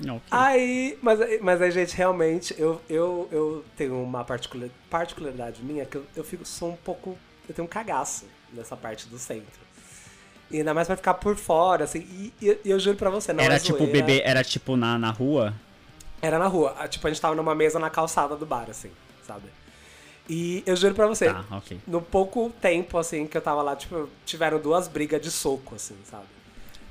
Ok. 0.00 0.20
Aí, 0.30 0.98
mas, 1.02 1.18
mas 1.40 1.60
aí, 1.62 1.70
gente, 1.70 1.94
realmente, 1.96 2.54
eu, 2.58 2.80
eu, 2.88 3.28
eu 3.32 3.64
tenho 3.76 4.00
uma 4.02 4.24
particular, 4.24 4.68
particularidade 4.88 5.62
minha 5.62 5.84
que 5.84 5.96
eu, 5.96 6.04
eu 6.14 6.22
fico, 6.24 6.44
sou 6.44 6.70
um 6.70 6.76
pouco. 6.76 7.18
Eu 7.48 7.54
tenho 7.54 7.66
um 7.66 7.68
cagaço 7.68 8.26
nessa 8.52 8.76
parte 8.76 9.08
do 9.08 9.18
centro. 9.18 9.60
E 10.50 10.58
ainda 10.58 10.72
mais 10.72 10.86
pra 10.86 10.96
ficar 10.96 11.14
por 11.14 11.36
fora, 11.36 11.84
assim. 11.84 11.98
E, 12.00 12.32
e- 12.40 12.58
e 12.64 12.70
eu 12.70 12.78
juro 12.78 12.96
pra 12.96 13.10
você, 13.10 13.32
não 13.32 13.42
era 13.44 13.54
é 13.54 13.58
tipo 13.58 13.78
zoeira. 13.78 13.92
bebê, 13.92 14.22
era 14.24 14.42
tipo 14.44 14.76
na, 14.76 14.98
na 14.98 15.10
rua. 15.10 15.52
Era 16.22 16.38
na 16.38 16.46
rua. 16.46 16.74
Tipo, 16.88 17.06
a 17.06 17.10
gente 17.10 17.20
tava 17.20 17.34
numa 17.34 17.54
mesa 17.54 17.78
na 17.78 17.90
calçada 17.90 18.34
do 18.36 18.46
bar, 18.46 18.68
assim, 18.70 18.90
sabe? 19.26 19.48
E 20.28 20.62
eu 20.66 20.76
juro 20.76 20.94
pra 20.94 21.06
você, 21.06 21.32
Tá, 21.32 21.44
ok. 21.50 21.80
no 21.86 22.02
pouco 22.02 22.50
tempo, 22.60 22.98
assim, 22.98 23.26
que 23.26 23.36
eu 23.36 23.40
tava 23.40 23.62
lá, 23.62 23.74
tipo, 23.74 24.08
tiveram 24.26 24.58
duas 24.60 24.86
brigas 24.88 25.20
de 25.22 25.30
soco, 25.30 25.74
assim, 25.74 25.96
sabe? 26.04 26.26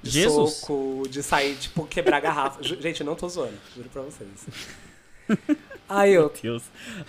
De 0.03 0.09
Jesus. 0.11 0.53
soco, 0.57 1.03
de 1.09 1.21
sair, 1.23 1.55
tipo, 1.55 1.85
quebrar 1.85 2.19
garrafa. 2.21 2.61
Gente, 2.63 3.03
não 3.03 3.15
tô 3.15 3.27
zoando, 3.27 3.57
juro 3.75 3.89
pra 3.89 4.01
vocês. 4.03 4.29
Aí 5.89 6.13
eu, 6.13 6.31
Deus. 6.41 6.63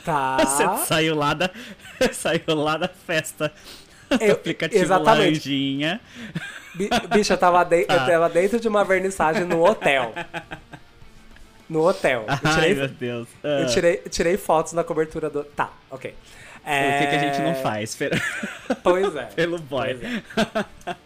tá. 0.05 0.37
Você 0.45 0.87
saiu 0.87 1.15
lá 1.15 1.35
da. 1.35 1.51
saiu 2.13 2.43
lá 2.55 2.77
da 2.77 2.89
festa. 2.89 3.53
Eu- 4.21 4.33
aplicativo 4.41 4.83
exatamente. 4.83 5.19
Laranjinha. 5.21 6.01
Bi- 6.75 6.89
Bicho, 7.13 7.33
eu 7.33 7.37
tava, 7.39 7.65
de- 7.65 7.85
Tá. 7.85 7.95
eu 7.95 8.07
tava 8.07 8.29
dentro 8.29 8.59
de 8.61 8.67
uma 8.69 8.85
vernissagem 8.85 9.45
no 9.45 9.65
hotel. 9.69 10.13
No 11.69 11.87
hotel. 11.87 12.25
Eu 12.27 12.39
Ai, 12.43 12.55
tirei, 12.55 12.75
meu 12.75 12.89
Deus. 12.89 13.29
Ah, 13.45 13.49
eu 13.61 13.67
tirei, 13.67 14.03
eu 14.05 14.11
tirei 14.11 14.37
fotos 14.37 14.73
na 14.73 14.83
cobertura 14.83 15.29
do. 15.29 15.45
Tá, 15.45 15.71
ok. 15.91 16.15
É... 16.65 16.89
O 16.89 16.99
que, 17.01 17.07
que 17.07 17.17
a 17.17 17.19
gente 17.19 17.41
não 17.43 17.55
faz 17.57 17.95
per- 17.95 18.21
Pois 18.83 19.15
é. 19.17 19.25
pelo 19.27 19.59
boy? 19.59 19.95
Pois 19.95 20.03
é. 20.03 20.97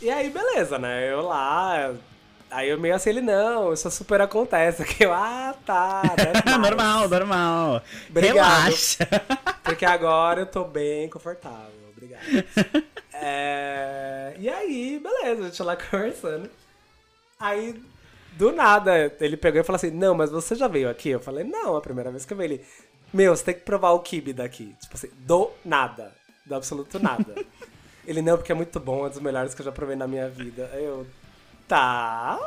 E 0.00 0.10
aí, 0.10 0.30
beleza, 0.30 0.78
né? 0.78 1.10
Eu 1.12 1.22
lá. 1.22 1.94
Aí 2.50 2.68
eu 2.68 2.78
meio 2.78 2.94
assim, 2.94 3.10
ele, 3.10 3.20
não, 3.20 3.72
isso 3.72 3.90
super 3.90 4.20
acontece. 4.20 4.84
Que 4.86 5.04
eu, 5.04 5.12
ah, 5.12 5.54
tá. 5.64 6.02
normal, 6.60 7.08
normal. 7.08 7.82
Obrigado. 8.08 8.34
Relaxa. 8.34 9.08
Porque 9.64 9.84
agora 9.84 10.42
eu 10.42 10.46
tô 10.46 10.64
bem 10.64 11.08
confortável. 11.08 11.70
Obrigado. 11.90 12.22
É, 13.18 14.34
E 14.38 14.46
aí, 14.46 15.00
beleza, 15.02 15.44
a 15.44 15.46
gente 15.46 15.62
lá 15.62 15.74
conversando. 15.74 16.50
Aí, 17.40 17.82
do 18.32 18.52
nada, 18.52 19.10
ele 19.18 19.38
pegou 19.38 19.58
e 19.58 19.64
falou 19.64 19.76
assim: 19.76 19.90
Não, 19.90 20.14
mas 20.14 20.30
você 20.30 20.54
já 20.54 20.68
veio 20.68 20.90
aqui? 20.90 21.08
Eu 21.08 21.18
falei: 21.20 21.42
Não, 21.42 21.76
a 21.76 21.80
primeira 21.80 22.10
vez 22.10 22.26
que 22.26 22.34
eu 22.34 22.36
vi 22.36 22.44
ele. 22.44 22.64
Meu, 23.14 23.34
você 23.34 23.42
tem 23.42 23.54
que 23.54 23.60
provar 23.60 23.92
o 23.92 24.00
kibe 24.00 24.34
daqui. 24.34 24.76
Tipo 24.78 24.96
assim, 24.96 25.08
do 25.20 25.50
nada. 25.64 26.12
Do 26.44 26.54
absoluto 26.54 26.98
nada. 26.98 27.34
Ele, 28.06 28.22
não, 28.22 28.36
porque 28.36 28.52
é 28.52 28.54
muito 28.54 28.78
bom, 28.78 29.04
é 29.04 29.06
um 29.08 29.10
dos 29.10 29.20
melhores 29.20 29.54
que 29.54 29.60
eu 29.60 29.64
já 29.64 29.72
provei 29.72 29.96
na 29.96 30.06
minha 30.06 30.28
vida. 30.28 30.70
Aí 30.72 30.84
eu, 30.84 31.06
tá. 31.66 32.38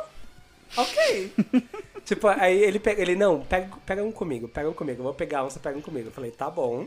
Ok. 0.76 1.32
tipo, 2.04 2.28
aí 2.28 2.62
ele 2.62 2.78
pega, 2.78 3.02
ele, 3.02 3.16
não, 3.16 3.44
pega, 3.44 3.68
pega 3.84 4.02
um 4.02 4.12
comigo, 4.12 4.48
pega 4.48 4.68
um 4.68 4.72
comigo. 4.72 5.00
Eu 5.00 5.04
vou 5.04 5.14
pegar 5.14 5.44
um, 5.44 5.50
você 5.50 5.58
pega 5.58 5.78
um 5.78 5.82
comigo. 5.82 6.08
Eu 6.08 6.12
falei, 6.12 6.30
tá 6.30 6.50
bom. 6.50 6.86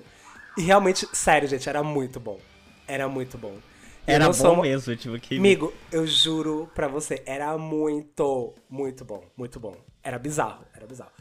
E 0.57 0.61
realmente, 0.61 1.07
sério, 1.13 1.47
gente, 1.47 1.67
era 1.67 1.83
muito 1.83 2.19
bom. 2.19 2.39
Era 2.87 3.07
muito 3.07 3.37
bom. 3.37 3.57
Eu 4.05 4.15
Era 4.15 4.25
bom 4.27 4.33
sou 4.33 4.61
mesmo, 4.61 4.95
tipo, 4.95 5.17
que. 5.19 5.37
Amigo, 5.37 5.73
eu 5.91 6.05
juro 6.05 6.69
pra 6.75 6.87
você, 6.87 7.23
era 7.25 7.57
muito, 7.57 8.53
muito 8.69 9.05
bom, 9.05 9.23
muito 9.37 9.59
bom. 9.59 9.75
Era 10.03 10.19
bizarro, 10.19 10.65
era 10.75 10.85
bizarro. 10.85 11.11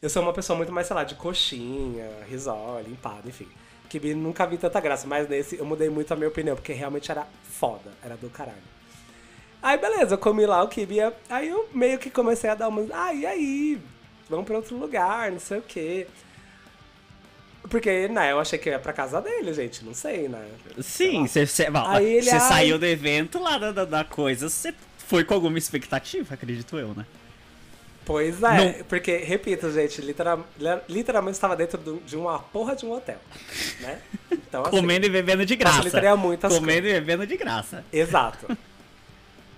Eu 0.00 0.08
sou 0.08 0.22
uma 0.22 0.32
pessoa 0.32 0.56
muito 0.56 0.72
mais, 0.72 0.86
sei 0.86 0.96
lá, 0.96 1.04
de 1.04 1.14
coxinha, 1.14 2.08
risole, 2.28 2.90
empada, 2.90 3.28
enfim. 3.28 3.46
Que 4.00 4.14
nunca 4.14 4.46
vi 4.46 4.56
tanta 4.56 4.80
graça, 4.80 5.06
mas 5.06 5.28
nesse 5.28 5.58
eu 5.58 5.66
mudei 5.66 5.90
muito 5.90 6.10
a 6.14 6.16
minha 6.16 6.28
opinião, 6.28 6.56
porque 6.56 6.72
realmente 6.72 7.10
era 7.10 7.26
foda, 7.44 7.90
era 8.02 8.16
do 8.16 8.30
caralho. 8.30 8.56
Aí 9.62 9.76
beleza, 9.76 10.14
eu 10.14 10.18
comi 10.18 10.46
lá 10.46 10.62
o 10.62 10.68
kibe, 10.68 10.96
aí 11.28 11.50
eu 11.50 11.68
meio 11.74 11.98
que 11.98 12.08
comecei 12.10 12.48
a 12.48 12.54
dar 12.54 12.68
umas, 12.68 12.90
ah, 12.90 13.12
e 13.12 13.26
aí? 13.26 13.78
Vamos 14.30 14.46
pra 14.46 14.56
outro 14.56 14.78
lugar, 14.78 15.30
não 15.30 15.38
sei 15.38 15.58
o 15.58 15.62
quê. 15.62 16.06
Porque, 17.68 18.08
né, 18.08 18.32
eu 18.32 18.40
achei 18.40 18.58
que 18.58 18.70
eu 18.70 18.72
ia 18.72 18.78
pra 18.78 18.94
casa 18.94 19.20
dele, 19.20 19.52
gente, 19.52 19.84
não 19.84 19.92
sei, 19.92 20.26
né? 20.26 20.42
Sim, 20.80 21.26
você 21.26 21.46
saiu 22.40 22.78
do 22.78 22.86
evento 22.86 23.38
lá 23.38 23.58
da, 23.58 23.72
da, 23.72 23.84
da 23.84 24.04
coisa, 24.04 24.48
você 24.48 24.72
foi 24.96 25.22
com 25.22 25.34
alguma 25.34 25.58
expectativa, 25.58 26.32
acredito 26.32 26.78
eu, 26.78 26.94
né? 26.94 27.04
Pois 28.04 28.42
é, 28.42 28.82
porque, 28.88 29.18
repito, 29.18 29.70
gente, 29.70 30.00
literal, 30.00 30.44
literalmente 30.88 31.34
estava 31.36 31.54
dentro 31.54 31.78
do- 31.78 32.00
de 32.04 32.16
uma 32.16 32.38
porra 32.38 32.74
de 32.74 32.84
um 32.84 32.92
hotel, 32.92 33.18
né? 33.80 34.00
Então, 34.30 34.62
assim, 34.62 34.70
Comendo 34.76 35.06
e 35.06 35.08
bebendo 35.08 35.46
de 35.46 35.54
graça. 35.54 35.76
facilitaria 35.76 36.16
muitas 36.16 36.52
Comendo 36.52 36.88
e 36.88 36.92
bebendo 36.94 37.26
de 37.26 37.36
graça. 37.36 37.84
Exato. 37.92 38.56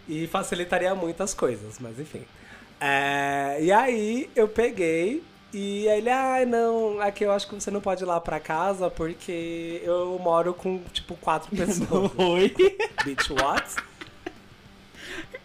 E 0.07 0.27
facilitaria 0.27 0.95
muitas 0.95 1.33
coisas, 1.33 1.79
mas 1.81 1.99
enfim. 1.99 2.23
É, 2.79 3.57
e 3.63 3.73
aí 3.73 4.29
eu 4.37 4.47
peguei 4.47 5.23
e 5.51 5.87
ele, 5.87 6.11
ai 6.11 6.45
não, 6.45 7.01
aqui 7.01 7.25
eu 7.25 7.33
acho 7.33 7.49
que 7.49 7.55
você 7.55 7.71
não 7.71 7.81
pode 7.81 8.03
ir 8.03 8.07
lá 8.07 8.21
pra 8.21 8.39
casa 8.39 8.91
porque 8.91 9.81
eu 9.85 10.19
moro 10.23 10.53
com, 10.53 10.83
tipo, 10.93 11.15
quatro 11.17 11.49
pessoas. 11.57 12.11
Oi? 12.19 12.55
Bitch, 13.05 13.31
what? 13.31 13.65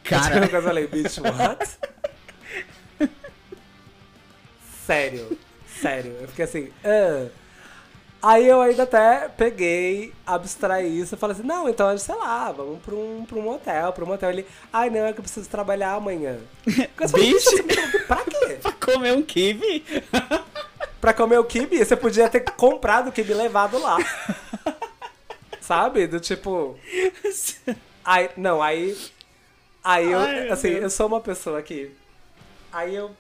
Cara, 0.03 0.46
Eu 0.51 0.62
falei, 0.62 0.88
bitch, 0.88 1.20
what? 1.20 1.77
sério, 4.89 5.38
sério. 5.81 6.15
Eu 6.22 6.27
fiquei 6.27 6.46
assim, 6.46 6.69
ah. 6.84 7.27
Aí 8.22 8.46
eu 8.50 8.60
ainda 8.60 8.84
até 8.84 9.29
peguei, 9.29 10.13
abstraí 10.27 11.00
isso 11.00 11.15
e 11.15 11.17
falei 11.17 11.38
assim, 11.38 11.48
não, 11.48 11.69
então, 11.69 11.98
sei 11.98 12.15
lá, 12.15 12.51
vamos 12.51 12.81
pra 12.84 12.93
um, 12.93 13.24
pra 13.25 13.38
um 13.38 13.50
hotel, 13.50 13.93
pra 13.93 14.03
um 14.03 14.12
hotel. 14.12 14.29
Ele, 14.31 14.46
ai 14.74 14.89
não, 14.89 15.05
é 15.05 15.13
que 15.13 15.19
eu 15.19 15.24
preciso 15.24 15.48
trabalhar 15.50 15.93
amanhã. 15.93 16.38
Eu 17.00 17.08
falei, 17.08 17.34
Bicho. 17.34 17.50
"Bicho, 17.50 17.50
você 17.51 17.63
me- 17.98 18.00
pra 18.05 18.17
quê? 18.25 18.58
pra 18.62 18.72
comer 18.74 19.13
um 19.13 19.22
kibe? 19.24 19.86
Pra 21.00 21.13
comer 21.13 21.38
o 21.39 21.46
kibe, 21.46 21.77
você 21.77 21.96
podia 21.96 22.27
ter 22.27 22.41
comprado 22.41 23.08
o 23.08 23.12
kibe 23.13 23.34
levado 23.34 23.79
lá. 23.79 23.98
Sabe? 25.62 26.05
Do 26.08 26.19
tipo... 26.19 26.77
Aí, 28.03 28.29
não, 28.36 28.62
aí. 28.62 28.98
Aí 29.81 30.12
eu, 30.12 30.19
Ai, 30.19 30.50
assim, 30.50 30.69
eu 30.69 30.89
sou 30.89 31.08
uma 31.08 31.22
pessoa 31.22 31.62
que. 31.62 31.91
Aí 32.72 32.96
eu 32.96 33.12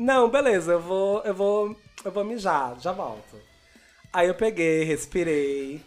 não, 0.00 0.30
beleza, 0.30 0.72
eu 0.72 0.80
vou. 0.80 1.20
Eu 1.22 1.34
vou. 1.34 1.76
Eu 2.02 2.10
vou 2.10 2.24
mijar, 2.24 2.80
já 2.80 2.90
volto. 2.90 3.36
Aí 4.10 4.26
eu 4.26 4.34
peguei, 4.34 4.82
respirei, 4.82 5.80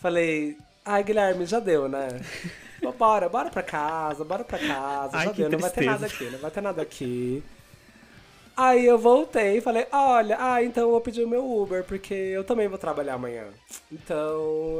falei, 0.00 0.56
ai, 0.84 1.02
Guilherme, 1.02 1.46
já 1.46 1.58
deu, 1.58 1.88
né? 1.88 2.08
Bora, 2.98 3.30
bora 3.30 3.48
pra 3.48 3.62
casa, 3.62 4.22
bora 4.24 4.44
pra 4.44 4.58
casa, 4.58 5.16
Ai, 5.16 5.26
já 5.26 5.32
deu, 5.32 5.50
não 5.50 5.58
vai 5.58 5.70
ter 5.70 5.76
tristeza. 5.76 5.90
nada 5.90 6.06
aqui, 6.06 6.24
não 6.30 6.38
vai 6.38 6.50
ter 6.50 6.60
nada 6.60 6.82
aqui. 6.82 7.42
Aí 8.54 8.84
eu 8.84 8.98
voltei 8.98 9.56
e 9.56 9.60
falei, 9.62 9.86
olha, 9.90 10.36
ah, 10.38 10.62
então 10.62 10.84
eu 10.84 10.90
vou 10.90 11.00
pedir 11.00 11.24
o 11.24 11.28
meu 11.28 11.50
Uber, 11.50 11.82
porque 11.84 12.12
eu 12.12 12.44
também 12.44 12.68
vou 12.68 12.76
trabalhar 12.76 13.14
amanhã. 13.14 13.46
Então 13.90 14.16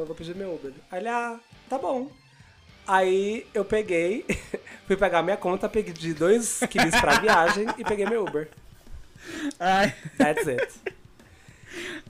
eu 0.00 0.04
vou 0.06 0.14
pedir 0.14 0.36
meu 0.36 0.54
Uber. 0.54 0.70
Aí 0.90 1.00
ele, 1.00 1.08
ah, 1.08 1.40
tá 1.68 1.78
bom. 1.78 2.10
Aí 2.86 3.46
eu 3.54 3.64
peguei, 3.64 4.26
fui 4.86 4.96
pegar 4.96 5.22
minha 5.22 5.38
conta, 5.38 5.66
peguei 5.68 6.12
dois 6.12 6.60
quilos 6.70 6.94
pra 7.00 7.18
viagem 7.18 7.66
e 7.78 7.84
peguei 7.84 8.04
meu 8.04 8.24
Uber. 8.24 8.50
Ai, 9.60 9.94
That's 10.18 10.46
it. 10.46 10.68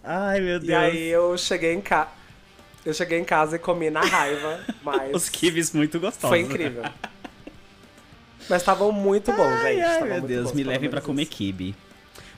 ai 0.02 0.40
meu 0.40 0.59
Deus. 0.59 0.68
E 0.71 0.75
aí 0.75 1.09
eu 1.09 1.37
cheguei 1.38 1.73
em 1.73 1.80
casa. 1.80 2.11
Eu 2.85 2.92
cheguei 2.92 3.18
em 3.18 3.25
casa 3.25 3.56
e 3.56 3.59
comi 3.59 3.88
na 3.90 4.02
raiva, 4.02 4.61
mas 4.83 5.14
Os 5.14 5.28
kibes 5.30 5.73
muito 5.73 5.99
gostosos. 5.99 6.28
foi 6.28 6.40
incrível. 6.40 6.85
Mas 8.49 8.61
estavam 8.61 8.92
muito 8.92 9.33
bons, 9.33 9.40
Ai, 9.40 9.75
gente. 9.76 9.85
ai, 9.85 10.00
meu 10.02 10.11
muito 10.12 10.26
Deus, 10.26 10.44
bons, 10.49 10.52
me 10.52 10.62
levem 10.64 10.90
pra 10.90 11.00
menos 11.00 11.06
comer 11.06 11.25
kibe. 11.26 11.75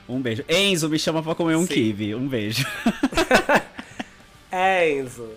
Um 0.07 0.21
beijo. 0.21 0.45
Enzo, 0.47 0.87
me 0.87 0.97
chama 0.97 1.21
pra 1.21 1.35
comer 1.35 1.57
um 1.57 1.67
Sim. 1.67 1.73
kibe. 1.73 2.15
Um 2.15 2.27
beijo. 2.27 2.65
É, 4.49 4.89
Enzo. 4.91 5.29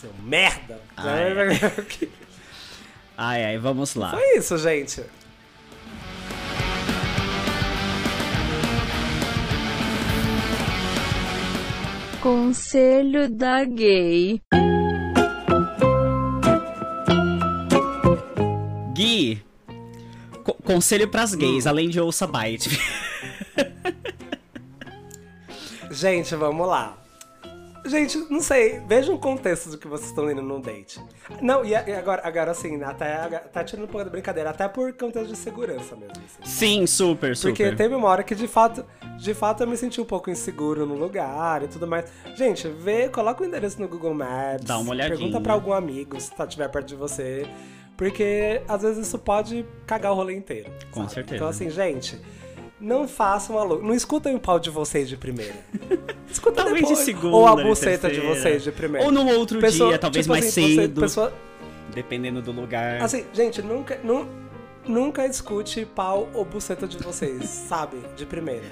Seu 0.00 0.12
merda. 0.20 0.80
Ai. 0.96 1.32
Ai, 3.16 3.44
ai, 3.44 3.58
vamos 3.58 3.94
lá. 3.94 4.10
Foi 4.10 4.36
isso, 4.38 4.58
gente. 4.58 5.02
Conselho 12.22 13.28
da 13.28 13.64
Gay. 13.64 14.40
Gui, 18.94 19.42
co- 20.44 20.54
conselho 20.54 21.08
pras 21.08 21.34
gays, 21.34 21.66
além 21.66 21.88
de 21.88 22.00
ouça 22.00 22.26
bite. 22.26 22.70
Gente, 25.90 26.34
vamos 26.36 26.66
lá. 26.68 27.01
Gente, 27.84 28.16
não 28.30 28.40
sei, 28.40 28.80
veja 28.86 29.12
o 29.12 29.18
contexto 29.18 29.70
do 29.70 29.78
que 29.78 29.88
vocês 29.88 30.10
estão 30.10 30.30
indo 30.30 30.40
num 30.40 30.60
date. 30.60 31.00
Não, 31.40 31.64
e 31.64 31.70
e 31.70 31.74
agora, 31.74 32.22
agora 32.24 32.50
assim, 32.52 32.80
até 32.82 33.26
tá 33.52 33.64
tirando 33.64 33.84
um 33.84 33.88
pouco 33.88 34.04
da 34.04 34.10
brincadeira, 34.10 34.50
até 34.50 34.68
por 34.68 34.92
contexto 34.92 35.28
de 35.28 35.36
segurança 35.36 35.96
mesmo. 35.96 36.12
assim. 36.12 36.44
Sim, 36.44 36.86
super, 36.86 37.36
super. 37.36 37.50
Porque 37.50 37.76
teve 37.76 37.94
uma 37.94 38.08
hora 38.08 38.22
que 38.22 38.34
de 38.34 38.46
fato, 38.46 38.84
de 39.18 39.34
fato 39.34 39.62
eu 39.62 39.66
me 39.66 39.76
senti 39.76 40.00
um 40.00 40.04
pouco 40.04 40.30
inseguro 40.30 40.86
no 40.86 40.94
lugar 40.94 41.62
e 41.62 41.68
tudo 41.68 41.86
mais. 41.86 42.04
Gente, 42.36 42.68
vê, 42.68 43.08
coloca 43.08 43.42
o 43.42 43.46
endereço 43.46 43.80
no 43.80 43.88
Google 43.88 44.14
Maps. 44.14 44.64
Dá 44.64 44.78
uma 44.78 44.90
olhadinha. 44.90 45.16
Pergunta 45.18 45.40
pra 45.40 45.52
algum 45.52 45.72
amigo 45.72 46.20
se 46.20 46.30
tá 46.34 46.46
tiver 46.46 46.68
perto 46.68 46.86
de 46.86 46.96
você. 46.96 47.46
Porque 47.96 48.62
às 48.68 48.82
vezes 48.82 49.06
isso 49.06 49.18
pode 49.18 49.66
cagar 49.86 50.12
o 50.12 50.14
rolê 50.14 50.34
inteiro. 50.34 50.70
Com 50.90 51.02
sabe? 51.02 51.14
certeza. 51.14 51.36
Então, 51.36 51.48
assim, 51.48 51.70
gente, 51.70 52.20
não 52.82 53.06
façam 53.08 53.56
a 53.58 53.62
louca. 53.62 53.86
Não 53.86 53.94
escutem 53.94 54.34
o 54.34 54.40
pau 54.40 54.58
de 54.58 54.68
vocês 54.68 55.08
de 55.08 55.16
primeira. 55.16 55.54
Escuta 56.30 56.56
Talvez 56.62 56.80
de 56.80 56.88
depois. 56.88 56.98
segunda, 57.04 57.36
Ou 57.36 57.46
a 57.46 57.54
de 57.56 57.62
buceta 57.64 58.10
de 58.10 58.20
vocês 58.20 58.62
de 58.64 58.72
primeira. 58.72 59.06
Ou 59.06 59.12
num 59.12 59.28
outro 59.28 59.60
Pessoa- 59.60 59.90
dia, 59.90 59.98
talvez 59.98 60.26
tipo 60.26 60.32
mais 60.32 60.46
assim, 60.48 60.68
você- 60.74 60.74
cedo. 60.82 61.00
pessoa- 61.00 61.32
Dependendo 61.94 62.40
do 62.42 62.52
lugar. 62.52 63.02
Assim, 63.02 63.24
gente, 63.34 63.60
nunca, 63.62 63.98
nu- 64.02 64.26
nunca 64.86 65.26
escute 65.26 65.84
pau 65.84 66.28
ou 66.34 66.44
buceta 66.44 66.86
de 66.86 66.96
vocês, 66.98 67.44
sabe? 67.48 67.98
De 68.16 68.24
primeira. 68.26 68.64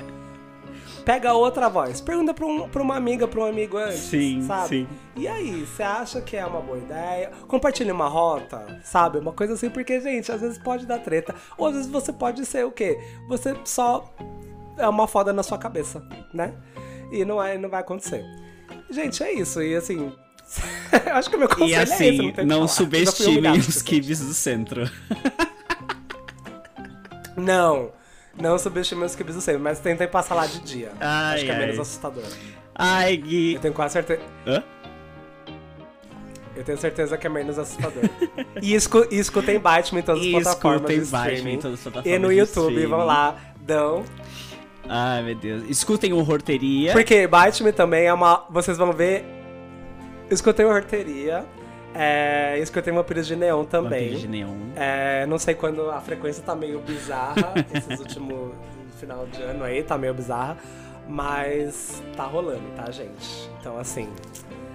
Pega 1.11 1.33
outra 1.33 1.69
voz. 1.69 2.01
Pergunta 2.01 2.33
pra, 2.33 2.47
um, 2.47 2.69
pra 2.69 2.81
uma 2.81 2.95
amiga, 2.95 3.27
pra 3.27 3.41
um 3.41 3.45
amigo 3.45 3.77
antes. 3.77 3.99
Sim, 3.99 4.43
sabe? 4.47 4.69
sim. 4.69 4.89
E 5.17 5.27
aí, 5.27 5.67
você 5.67 5.83
acha 5.83 6.21
que 6.21 6.37
é 6.37 6.47
uma 6.47 6.61
boa 6.61 6.79
ideia? 6.79 7.33
Compartilhe 7.49 7.91
uma 7.91 8.07
rota, 8.07 8.81
sabe? 8.85 9.19
Uma 9.19 9.33
coisa 9.33 9.55
assim, 9.55 9.69
porque, 9.69 10.01
gente, 10.01 10.31
às 10.31 10.41
vezes 10.41 10.57
pode 10.57 10.87
dar 10.87 11.01
treta. 11.01 11.35
Ou 11.59 11.67
às 11.67 11.75
vezes 11.75 11.91
você 11.91 12.13
pode 12.13 12.47
ser 12.47 12.65
o 12.65 12.71
quê? 12.71 12.97
Você 13.27 13.57
só 13.65 14.09
é 14.79 14.87
uma 14.87 15.09
foda 15.09 15.33
na 15.33 15.43
sua 15.43 15.59
cabeça, 15.59 16.01
né? 16.33 16.55
E 17.11 17.25
não, 17.25 17.43
é, 17.43 17.59
não 17.59 17.69
vai 17.69 17.81
acontecer. 17.81 18.25
Gente, 18.89 19.21
é 19.25 19.33
isso. 19.33 19.61
E 19.61 19.75
assim. 19.75 20.13
eu 21.07 21.11
acho 21.13 21.29
que 21.29 21.35
o 21.35 21.41
meu 21.41 21.49
conselho 21.49 21.71
E 21.71 21.75
é 21.75 21.83
esse, 21.83 21.93
assim, 21.93 22.19
não, 22.19 22.33
tem 22.33 22.47
não 22.47 22.69
subestimem 22.69 23.59
os 23.59 23.83
kibs 23.83 24.21
do 24.21 24.33
centro. 24.33 24.89
Não. 27.37 27.99
Não 28.41 28.59
subestimem 28.59 29.05
os 29.05 29.15
kibs 29.15 29.35
do 29.35 29.41
sempre, 29.41 29.61
mas 29.63 29.79
tentem 29.79 30.09
passar 30.09 30.35
lá 30.35 30.47
de 30.47 30.61
dia. 30.61 30.93
Ai, 30.99 31.37
acho 31.37 31.45
que 31.45 31.51
é 31.51 31.55
ai. 31.55 31.61
menos 31.61 31.79
assustador. 31.79 32.25
Ai, 32.75 33.17
Gui. 33.17 33.55
Eu 33.55 33.61
tenho 33.61 33.75
quase 33.75 33.93
certeza. 33.93 34.23
Hã? 34.47 34.63
Eu 36.57 36.65
tenho 36.65 36.79
certeza 36.79 37.17
que 37.17 37.27
é 37.27 37.31
menos 37.31 37.59
assustador. 37.59 38.03
e, 38.61 38.75
escu 38.75 39.07
e 39.11 39.19
escutem 39.19 39.59
Batman 39.59 40.01
em 40.01 40.03
todas 40.03 40.21
as 40.21 40.27
E 40.27 40.31
plataformas 40.33 40.91
escutem 40.91 41.11
Batman 41.11 41.51
em 41.51 41.59
todas 41.59 41.79
as 41.79 41.83
plataformas 41.83 42.17
E 42.17 42.19
no 42.19 42.33
YouTube, 42.33 42.87
vão 42.87 43.05
lá, 43.05 43.37
dão. 43.61 44.05
Ai, 44.89 45.23
meu 45.23 45.35
Deus. 45.35 45.63
Escutem 45.69 46.13
o 46.13 46.19
Horteria. 46.19 46.93
Porque 46.93 47.27
Batman 47.27 47.73
também 47.73 48.07
é 48.07 48.13
uma. 48.13 48.45
Vocês 48.51 48.77
vão 48.77 48.93
ver. 48.93 49.25
Escutei 50.31 50.65
o 50.65 50.69
Horteria. 50.69 51.45
É, 51.95 52.59
escutei 52.59 52.93
Vampiros 52.93 53.27
de 53.27 53.35
Neon 53.37 53.65
também. 53.65 54.05
Vampiro 54.05 54.21
de 54.21 54.29
Neon. 54.29 54.57
É, 54.77 55.27
não 55.27 55.39
sei 55.39 55.55
quando 55.55 55.91
a 55.91 56.01
frequência 56.01 56.43
tá 56.43 56.55
meio 56.55 56.81
bizarra, 56.81 57.55
esses 57.75 57.99
últimos 57.99 58.53
final 58.99 59.27
de 59.27 59.43
ano 59.43 59.65
aí, 59.65 59.83
tá 59.83 59.97
meio 59.99 60.15
bizarra. 60.15 60.57
Mas 61.09 62.03
tá 62.17 62.25
rolando, 62.25 62.63
tá, 62.77 62.91
gente? 62.91 63.51
Então, 63.59 63.77
assim, 63.79 64.09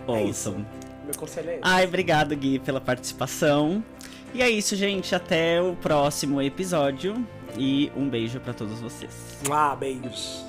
é 0.09 0.23
isso. 0.23 0.49
Ouçam. 0.49 0.65
meu 1.05 1.15
conselho 1.15 1.49
é 1.49 1.53
esse. 1.53 1.61
Ai, 1.63 1.85
obrigado, 1.85 2.35
Gui, 2.35 2.59
pela 2.59 2.81
participação. 2.81 3.81
E 4.33 4.41
é 4.41 4.49
isso, 4.49 4.75
gente. 4.75 5.15
Até 5.15 5.61
o 5.61 5.75
próximo 5.77 6.41
episódio. 6.41 7.25
E 7.57 7.89
um 7.95 8.09
beijo 8.09 8.39
pra 8.41 8.53
todos 8.53 8.81
vocês. 8.81 9.39
Ah, 9.49 9.73
beijos. 9.75 10.43